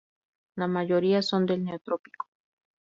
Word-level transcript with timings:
La 0.55 0.65
mayoría 0.67 1.21
son 1.21 1.45
del 1.45 1.63
Neotrópico. 1.63 2.25